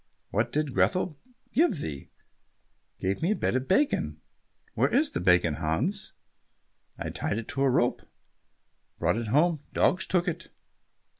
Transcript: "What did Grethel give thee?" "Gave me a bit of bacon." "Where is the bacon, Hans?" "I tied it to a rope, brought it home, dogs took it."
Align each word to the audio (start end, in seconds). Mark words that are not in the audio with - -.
"What 0.31 0.51
did 0.51 0.73
Grethel 0.73 1.15
give 1.53 1.77
thee?" 1.77 2.09
"Gave 2.99 3.21
me 3.21 3.33
a 3.33 3.35
bit 3.35 3.55
of 3.55 3.67
bacon." 3.67 4.19
"Where 4.73 4.89
is 4.89 5.11
the 5.11 5.19
bacon, 5.21 5.57
Hans?" 5.57 6.13
"I 6.97 7.11
tied 7.11 7.37
it 7.37 7.47
to 7.49 7.61
a 7.61 7.69
rope, 7.69 8.01
brought 8.97 9.17
it 9.17 9.27
home, 9.27 9.61
dogs 9.73 10.07
took 10.07 10.27
it." 10.27 10.49